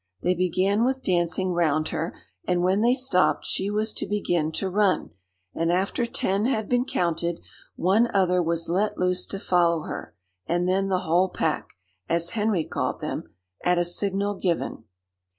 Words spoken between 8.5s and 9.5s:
let loose to